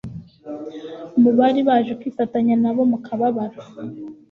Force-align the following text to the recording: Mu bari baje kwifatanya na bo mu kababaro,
Mu 1.21 1.31
bari 1.37 1.59
baje 1.67 1.91
kwifatanya 1.99 2.53
na 2.63 2.71
bo 2.75 2.81
mu 2.91 2.97
kababaro, 3.05 3.57